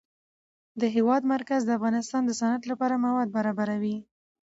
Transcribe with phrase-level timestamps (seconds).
[0.81, 3.97] د هېواد مرکز د افغانستان د صنعت لپاره مواد برابروي.